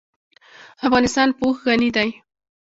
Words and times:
افغانستان 0.87 1.27
په 1.37 1.41
اوښ 1.47 1.57
غني 1.65 1.89
دی. 1.95 2.09